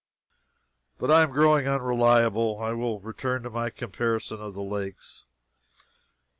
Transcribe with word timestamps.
But 0.97 1.11
I 1.11 1.21
am 1.21 1.29
growing 1.29 1.67
unreliable. 1.67 2.59
I 2.59 2.73
will 2.73 2.99
return 3.01 3.43
to 3.43 3.51
my 3.51 3.69
comparison 3.69 4.41
of 4.41 4.55
the 4.55 4.63
lakes. 4.63 5.25